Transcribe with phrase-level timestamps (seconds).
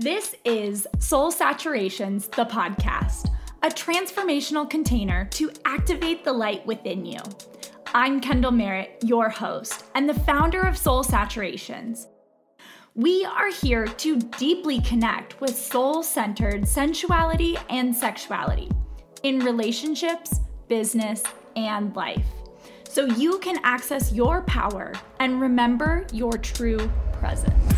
[0.00, 3.34] This is Soul Saturations, the podcast,
[3.64, 7.18] a transformational container to activate the light within you.
[7.92, 12.06] I'm Kendall Merritt, your host, and the founder of Soul Saturations.
[12.94, 18.70] We are here to deeply connect with soul centered sensuality and sexuality
[19.24, 20.38] in relationships,
[20.68, 21.24] business,
[21.56, 22.24] and life
[22.88, 27.77] so you can access your power and remember your true presence.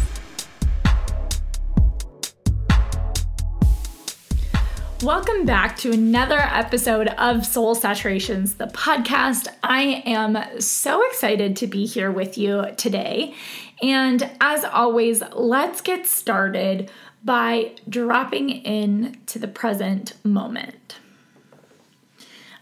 [5.02, 9.48] Welcome back to another episode of Soul Saturations, the podcast.
[9.62, 13.34] I am so excited to be here with you today.
[13.80, 16.91] And as always, let's get started
[17.24, 20.98] by dropping in to the present moment.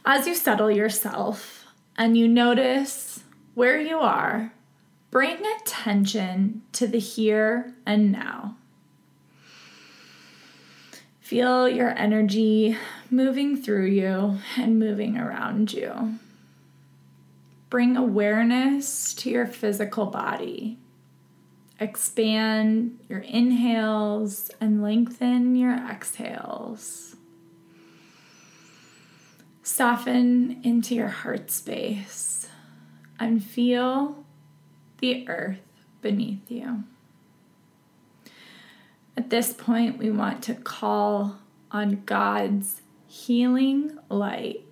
[0.07, 4.52] As you settle yourself and you notice where you are,
[5.10, 8.57] bring attention to the here and now.
[11.29, 12.74] Feel your energy
[13.10, 16.15] moving through you and moving around you.
[17.68, 20.79] Bring awareness to your physical body.
[21.79, 27.15] Expand your inhales and lengthen your exhales.
[29.63, 32.48] Soften into your heart space
[33.20, 34.24] and feel
[35.01, 35.60] the earth
[36.01, 36.85] beneath you.
[39.19, 41.41] At this point, we want to call
[41.73, 44.65] on God's healing light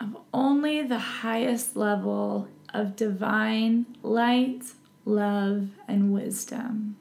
[0.00, 4.64] of only the highest level of divine light,
[5.04, 6.96] love, and wisdom.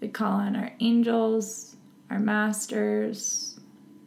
[0.00, 1.74] We call on our angels,
[2.10, 3.58] our masters,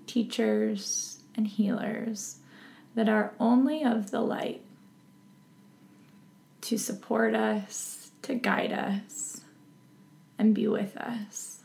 [0.05, 2.37] teachers, and healers
[2.95, 4.61] that are only of the light
[6.61, 9.36] to support us, to guide us
[10.37, 11.61] and be with us.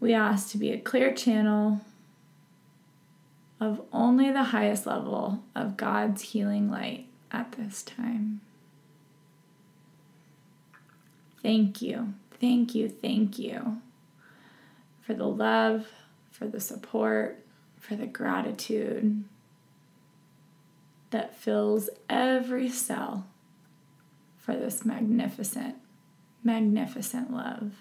[0.00, 1.80] We ask to be a clear channel
[3.60, 8.40] of only the highest level of God's healing light at this time.
[11.42, 13.80] Thank you, thank you, thank you
[15.00, 15.88] for the love,
[16.30, 17.44] for the support,
[17.78, 19.24] for the gratitude
[21.10, 23.26] that fills every cell
[24.44, 25.76] for this magnificent,
[26.42, 27.72] magnificent love.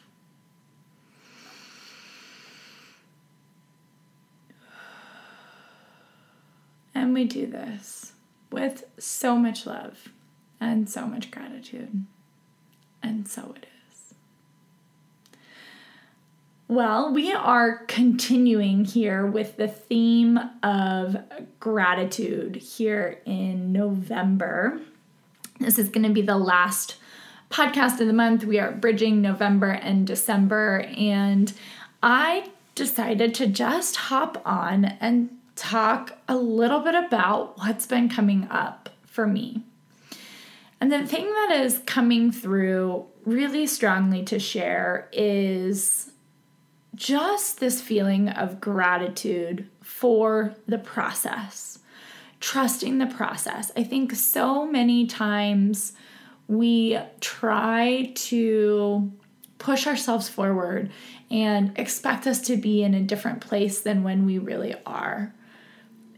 [6.95, 8.13] And we do this
[8.49, 10.09] with so much love
[10.61, 12.05] and so much gratitude.
[13.01, 14.13] And so it is.
[16.69, 21.17] Well, we are continuing here with the theme of
[21.59, 24.79] gratitude here in November.
[25.63, 26.97] This is going to be the last
[27.49, 28.43] podcast of the month.
[28.43, 31.53] We are bridging November and December, and
[32.01, 38.45] I decided to just hop on and talk a little bit about what's been coming
[38.49, 39.63] up for me.
[40.81, 46.11] And the thing that is coming through really strongly to share is
[46.93, 51.79] just this feeling of gratitude for the process
[52.43, 53.71] trusting the process.
[53.77, 55.93] I think so many times
[56.49, 59.13] we try to
[59.59, 60.91] push ourselves forward
[61.31, 65.33] and expect us to be in a different place than when we really are.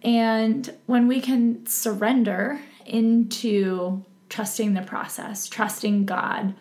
[0.01, 6.55] And when we can surrender into trusting the process, trusting God,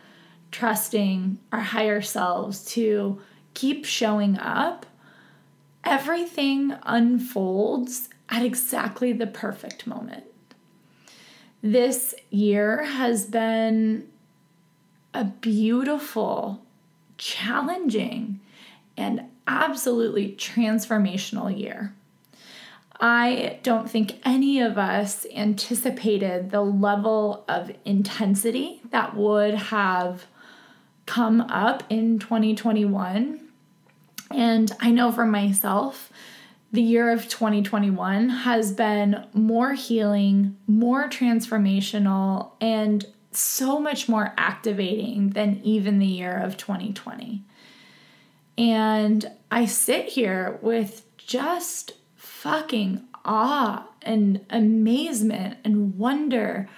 [0.51, 3.19] trusting our higher selves to
[3.55, 4.85] keep showing up,
[5.85, 10.25] everything unfolds at exactly the perfect moment.
[11.62, 14.09] This year has been
[15.15, 16.63] a beautiful,
[17.17, 18.41] challenging,
[18.97, 21.95] and absolutely transformational year.
[23.01, 30.27] I don't think any of us anticipated the level of intensity that would have
[31.07, 33.41] come up in 2021.
[34.31, 36.10] And I know for myself,
[36.74, 45.30] the year of 2021 has been more healing, more transformational, and so much more activating
[45.30, 47.44] than even the year of 2020.
[48.59, 56.68] And I sit here with just fucking awe and amazement and wonder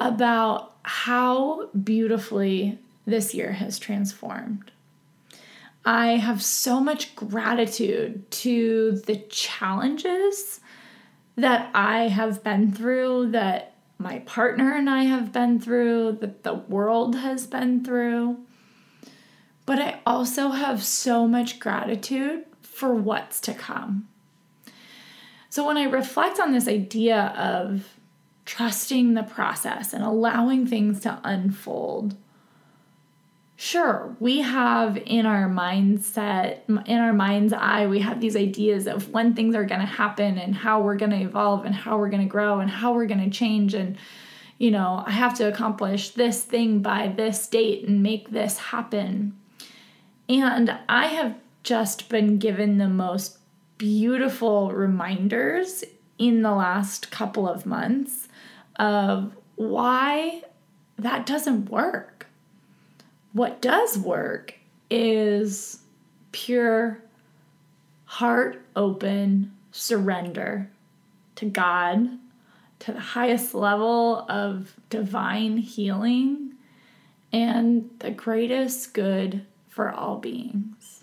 [0.00, 4.72] about how beautifully this year has transformed.
[5.84, 10.60] I have so much gratitude to the challenges
[11.36, 16.54] that I have been through, that my partner and I have been through, that the
[16.54, 18.38] world has been through.
[19.66, 24.08] but I also have so much gratitude for what's to come.
[25.48, 27.96] So when I reflect on this idea of
[28.44, 32.16] trusting the process and allowing things to unfold,
[33.56, 39.10] sure, we have in our mindset, in our mind's eye, we have these ideas of
[39.10, 42.10] when things are going to happen and how we're going to evolve and how we're
[42.10, 43.74] going to grow and how we're going to change.
[43.74, 43.96] And,
[44.58, 49.38] you know, I have to accomplish this thing by this date and make this happen.
[50.28, 53.38] And I have just been given the most
[53.78, 55.84] beautiful reminders
[56.18, 58.28] in the last couple of months
[58.76, 60.42] of why
[60.98, 62.13] that doesn't work.
[63.34, 64.54] What does work
[64.88, 65.80] is
[66.30, 67.02] pure,
[68.04, 70.70] heart open surrender
[71.34, 72.10] to God,
[72.78, 76.52] to the highest level of divine healing,
[77.32, 81.02] and the greatest good for all beings.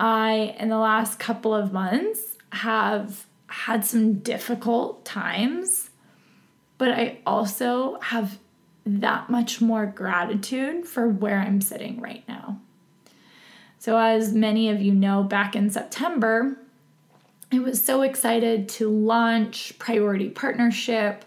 [0.00, 5.90] I, in the last couple of months, have had some difficult times,
[6.78, 8.38] but I also have
[8.86, 12.60] that much more gratitude for where I'm sitting right now.
[13.78, 16.56] So, as many of you know, back in September,
[17.52, 21.24] I was so excited to launch Priority Partnership.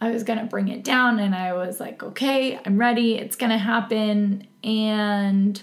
[0.00, 3.14] I was going to bring it down and I was like, okay, I'm ready.
[3.14, 4.46] It's going to happen.
[4.62, 5.60] And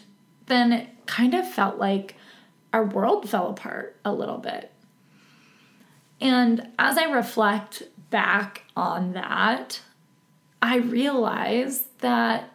[0.48, 2.16] then it kind of felt like
[2.72, 4.72] our world fell apart a little bit.
[6.20, 9.82] And as I reflect back on that,
[10.64, 12.52] I realized that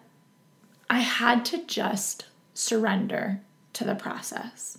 [0.89, 2.25] I had to just
[2.55, 3.43] surrender
[3.75, 4.79] to the process.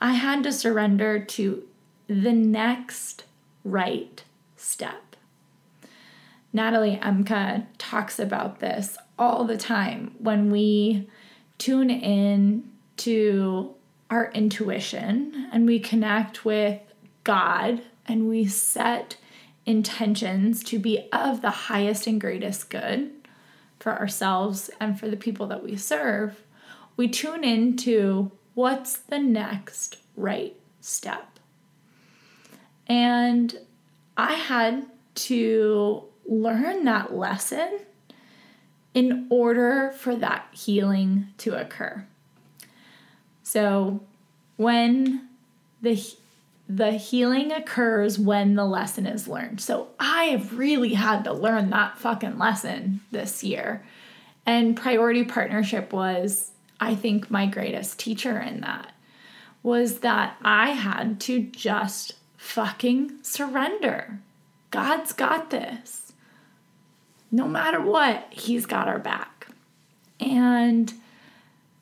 [0.00, 1.62] I had to surrender to
[2.08, 3.22] the next
[3.62, 4.24] right
[4.56, 5.14] step.
[6.52, 11.08] Natalie Emka talks about this all the time when we
[11.58, 13.76] tune in to
[14.10, 16.80] our intuition and we connect with
[17.22, 19.18] God and we set
[19.66, 23.10] intentions to be of the highest and greatest good
[23.78, 26.42] for ourselves and for the people that we serve,
[26.96, 31.38] we tune into what's the next right step.
[32.86, 33.58] And
[34.16, 37.80] I had to learn that lesson
[38.94, 42.06] in order for that healing to occur.
[43.42, 44.00] So,
[44.56, 45.28] when
[45.82, 46.02] the
[46.68, 49.60] the healing occurs when the lesson is learned.
[49.60, 53.84] So I have really had to learn that fucking lesson this year.
[54.44, 58.92] And priority partnership was, I think, my greatest teacher in that
[59.62, 64.20] was that I had to just fucking surrender.
[64.70, 66.12] God's got this.
[67.32, 69.48] No matter what, He's got our back.
[70.20, 70.92] And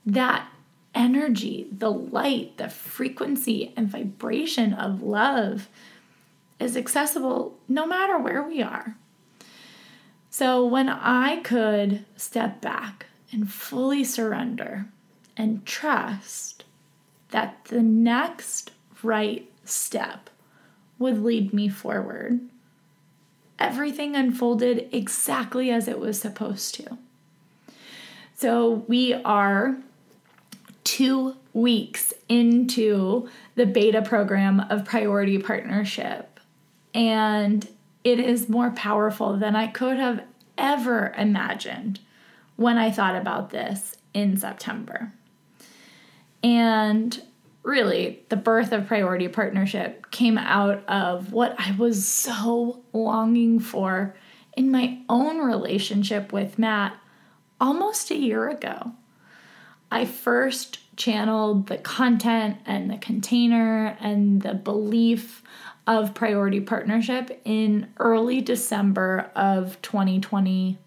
[0.06, 0.48] that
[0.94, 5.68] energy, the light, the frequency and vibration of love
[6.60, 8.96] is accessible no matter where we are.
[10.30, 14.86] So when I could step back and fully surrender
[15.36, 16.64] and trust
[17.30, 18.70] that the next
[19.02, 20.30] right step
[20.98, 22.40] would lead me forward,
[23.58, 26.98] everything unfolded exactly as it was supposed to.
[28.36, 29.76] So we are
[30.94, 36.38] two weeks into the beta program of Priority Partnership.
[36.94, 37.68] And
[38.04, 40.22] it is more powerful than I could have
[40.56, 41.98] ever imagined
[42.54, 45.12] when I thought about this in September.
[46.44, 47.20] And
[47.64, 54.14] really, the birth of Priority Partnership came out of what I was so longing for
[54.56, 56.96] in my own relationship with Matt
[57.60, 58.92] almost a year ago.
[59.90, 65.42] I first channeled the content and the container and the belief
[65.86, 70.78] of priority partnership in early December of 2020,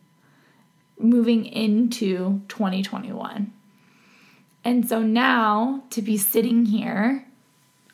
[0.99, 3.53] moving into 2021.
[4.63, 7.25] And so now to be sitting here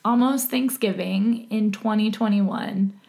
[0.05, 2.99] almost Thanksgiving in 2021,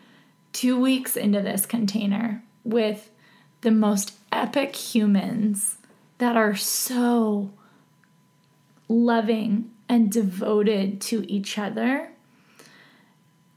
[0.53, 3.11] two weeks into this container with
[3.63, 5.79] the most epic humans
[6.19, 7.51] that are so
[8.89, 12.11] loving and devoted to each other,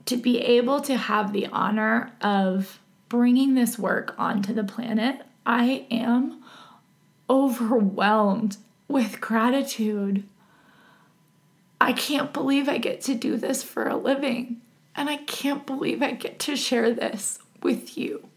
[0.06, 2.80] to be able to have the honor of
[3.10, 6.44] bringing this work onto the planet, I am
[7.30, 8.58] overwhelmed
[8.88, 10.24] with gratitude.
[11.80, 14.62] I can't believe I get to do this for a living,
[14.96, 18.28] and I can't believe I get to share this with you.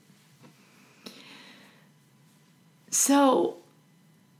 [2.90, 3.56] So,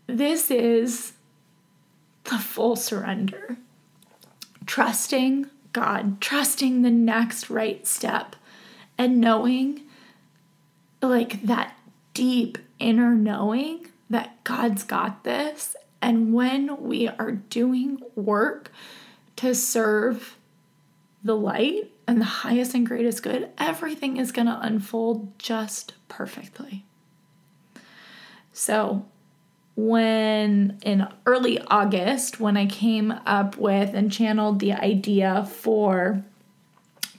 [0.07, 1.13] this is
[2.31, 3.57] the full surrender.
[4.67, 8.37] Trusting God, trusting the next right step,
[8.99, 9.83] and knowing
[11.03, 11.77] like that
[12.15, 15.77] deep inner knowing that God's got this.
[16.03, 18.73] And when we are doing work
[19.37, 20.37] to serve
[21.23, 26.85] the light and the highest and greatest good, everything is going to unfold just perfectly.
[28.53, 29.07] So,
[29.77, 36.23] when in early August, when I came up with and channeled the idea for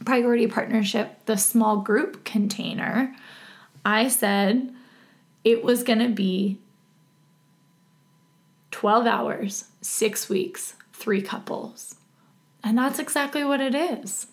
[0.06, 3.16] Priority Partnership, the small group container,
[3.86, 4.74] I said
[5.44, 6.60] it was going to be
[8.72, 11.96] 12 hours, six weeks, three couples.
[12.64, 14.28] And that's exactly what it is.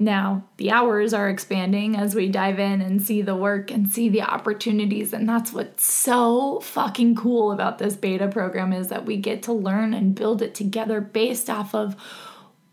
[0.00, 4.08] Now, the hours are expanding as we dive in and see the work and see
[4.08, 5.12] the opportunities.
[5.12, 9.52] And that's what's so fucking cool about this beta program is that we get to
[9.52, 11.96] learn and build it together based off of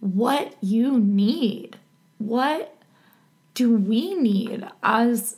[0.01, 1.77] what you need.
[2.19, 2.77] What
[3.55, 5.37] do we need as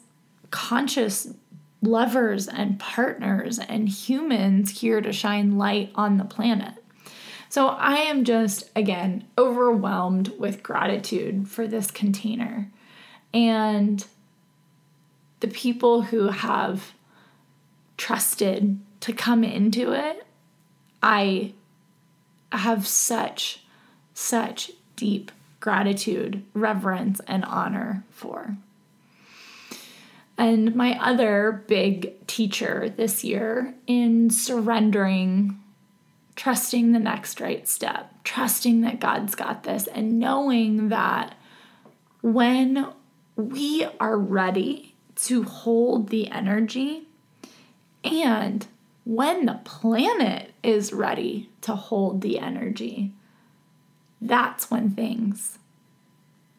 [0.52, 1.34] conscious
[1.82, 6.84] lovers and partners and humans here to shine light on the planet?
[7.50, 12.70] So I am just, again, overwhelmed with gratitude for this container
[13.34, 14.06] and
[15.40, 16.94] the people who have
[17.98, 20.26] trusted to come into it.
[21.02, 21.54] I
[22.52, 23.64] have such,
[24.14, 28.58] such deep gratitude, reverence, and honor for.
[30.38, 35.60] And my other big teacher this year in surrendering
[36.38, 41.36] trusting the next right step, trusting that God's got this, and knowing that
[42.22, 42.88] when
[43.36, 47.08] we are ready to hold the energy
[48.04, 48.68] and
[49.04, 53.14] when the planet is ready to hold the energy,
[54.22, 55.58] that's when things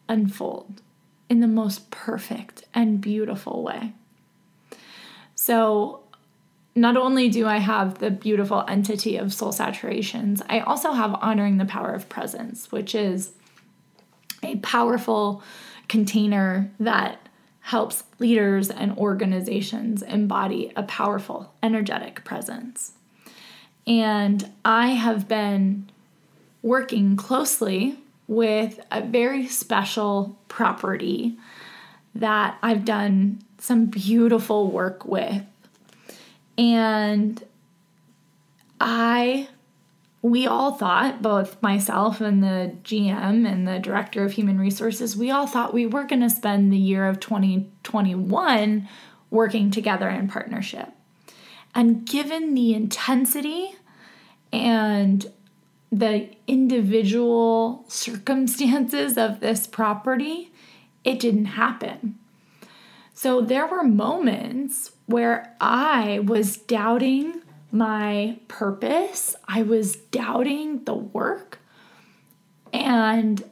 [0.08, 0.82] unfold
[1.28, 3.92] in the most perfect and beautiful way.
[5.34, 6.00] So,
[6.80, 11.58] not only do I have the beautiful entity of soul saturations, I also have honoring
[11.58, 13.32] the power of presence, which is
[14.42, 15.42] a powerful
[15.88, 17.28] container that
[17.60, 22.92] helps leaders and organizations embody a powerful, energetic presence.
[23.86, 25.90] And I have been
[26.62, 31.36] working closely with a very special property
[32.14, 35.44] that I've done some beautiful work with
[36.58, 37.42] and
[38.80, 39.48] I,
[40.20, 45.30] we all thought, both myself and the GM and the director of human resources, we
[45.30, 48.88] all thought we were going to spend the year of 2021
[49.30, 50.88] working together in partnership.
[51.74, 53.76] And given the intensity
[54.52, 55.30] and
[55.92, 60.50] the individual circumstances of this property,
[61.04, 62.18] it didn't happen.
[63.20, 71.58] So there were moments where I was doubting my purpose, I was doubting the work,
[72.72, 73.42] and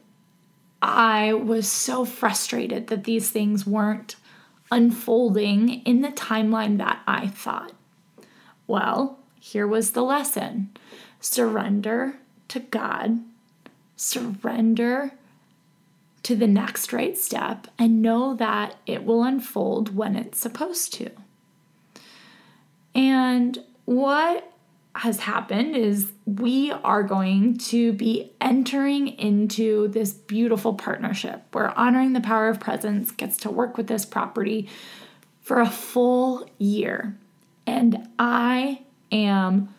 [0.81, 4.15] I was so frustrated that these things weren't
[4.71, 7.73] unfolding in the timeline that I thought.
[8.67, 10.69] Well, here was the lesson.
[11.19, 13.19] Surrender to God,
[13.97, 15.11] surrender
[16.27, 21.09] to the next right step and know that it will unfold when it's supposed to.
[22.93, 24.51] And what
[24.95, 32.11] has happened is we are going to be entering into this beautiful partnership where honoring
[32.11, 34.67] the power of presence gets to work with this property
[35.39, 37.17] for a full year.
[37.65, 38.81] And I
[39.13, 39.73] am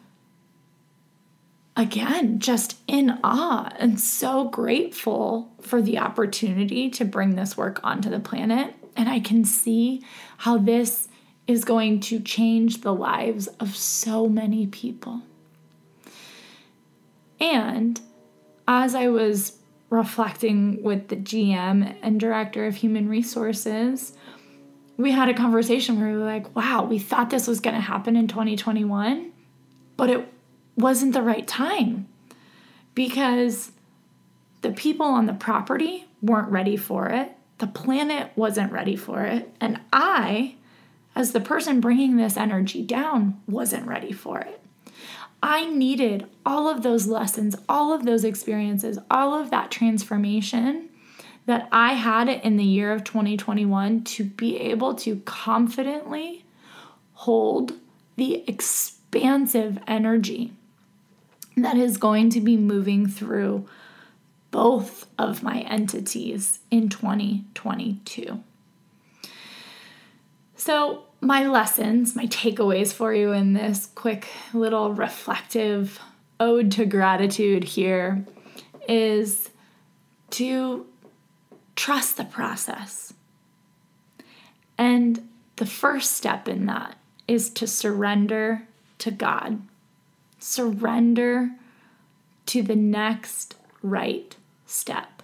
[1.78, 8.10] again, just in awe and so grateful for the opportunity to bring this work onto
[8.10, 8.74] the planet.
[8.96, 10.02] And I can see
[10.38, 11.06] how this
[11.46, 15.22] is going to change the lives of so many people.
[17.40, 18.00] And
[18.66, 19.56] as I was
[19.88, 24.14] reflecting with the GM and director of human resources,
[24.96, 27.80] we had a conversation where we were like, wow, we thought this was going to
[27.80, 29.30] happen in 2021,
[29.96, 30.28] but it
[30.78, 32.08] wasn't the right time
[32.94, 33.72] because
[34.62, 37.32] the people on the property weren't ready for it.
[37.58, 39.52] The planet wasn't ready for it.
[39.60, 40.54] And I,
[41.14, 44.60] as the person bringing this energy down, wasn't ready for it.
[45.42, 50.88] I needed all of those lessons, all of those experiences, all of that transformation
[51.46, 56.44] that I had in the year of 2021 to be able to confidently
[57.14, 57.72] hold
[58.16, 60.52] the expansive energy
[61.62, 63.66] that is going to be moving through
[64.50, 68.42] both of my entities in 2022.
[70.56, 76.00] So, my lessons, my takeaways for you in this quick little reflective
[76.38, 78.24] ode to gratitude here
[78.88, 79.50] is
[80.30, 80.86] to
[81.74, 83.12] trust the process.
[84.76, 86.96] And the first step in that
[87.26, 88.62] is to surrender
[88.98, 89.60] to God.
[90.48, 91.50] Surrender
[92.46, 95.22] to the next right step.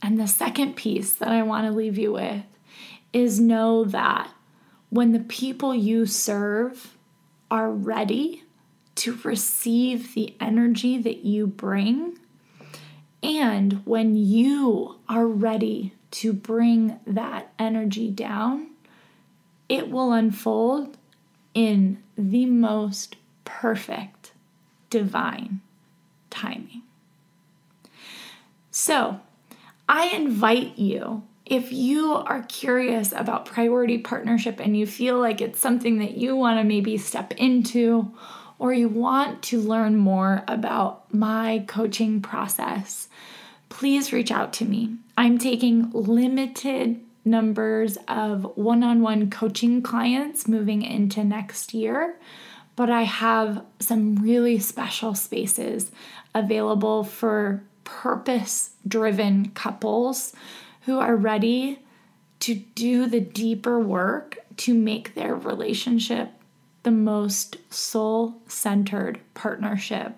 [0.00, 2.44] And the second piece that I want to leave you with
[3.12, 4.30] is know that
[4.90, 6.96] when the people you serve
[7.50, 8.44] are ready
[8.94, 12.16] to receive the energy that you bring,
[13.24, 18.70] and when you are ready to bring that energy down,
[19.68, 20.96] it will unfold
[21.54, 23.16] in the most
[23.58, 24.32] perfect
[24.90, 25.60] divine
[26.30, 26.82] timing.
[28.70, 29.20] So,
[29.88, 35.58] I invite you, if you are curious about priority partnership and you feel like it's
[35.58, 38.12] something that you want to maybe step into,
[38.60, 43.08] or you want to learn more about my coaching process,
[43.68, 44.96] please reach out to me.
[45.16, 52.16] I'm taking limited numbers of one on one coaching clients moving into next year,
[52.80, 55.92] but I have some really special spaces
[56.34, 60.32] available for purpose driven couples
[60.86, 61.80] who are ready
[62.38, 66.30] to do the deeper work to make their relationship
[66.82, 70.16] the most soul centered partnership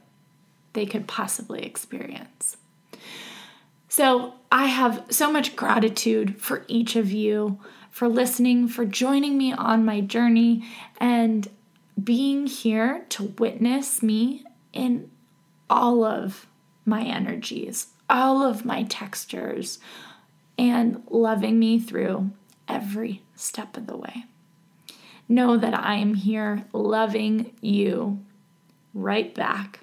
[0.72, 2.58] they could possibly experience.
[3.88, 7.58] So I have so much gratitude for each of you
[7.90, 10.64] for listening, for joining me on my journey,
[11.00, 11.48] and
[12.02, 15.10] being here to witness me in
[15.68, 16.46] all of
[16.84, 19.78] my energies, all of my textures,
[20.58, 22.30] and loving me through
[22.68, 24.24] every step of the way.
[25.28, 28.24] Know that I am here loving you
[28.92, 29.80] right back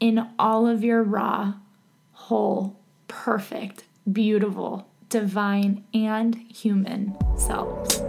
[0.00, 1.54] in all of your raw,
[2.12, 8.02] whole, perfect, beautiful, divine, and human selves.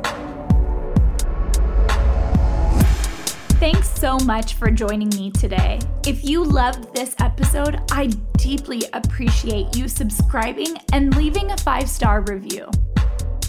[3.59, 5.79] Thanks so much for joining me today.
[6.05, 8.05] If you loved this episode, I
[8.37, 12.69] deeply appreciate you subscribing and leaving a five star review.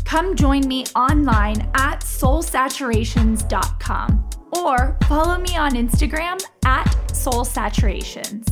[0.06, 8.48] Come join me online at soulsaturations.com or follow me on Instagram at soulsaturations.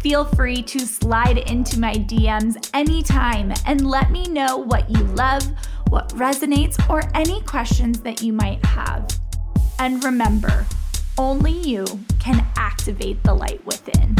[0.00, 5.44] Feel free to slide into my DMs anytime and let me know what you love,
[5.88, 9.08] what resonates, or any questions that you might have.
[9.80, 10.66] And remember,
[11.16, 11.84] only you
[12.18, 14.16] can activate the light within.